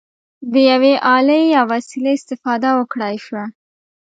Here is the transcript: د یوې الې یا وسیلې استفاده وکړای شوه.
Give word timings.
د 0.51 0.53
یوې 0.71 0.93
الې 1.15 1.39
یا 1.53 1.61
وسیلې 1.73 2.11
استفاده 2.19 2.69
وکړای 2.79 3.15
شوه. 3.25 3.43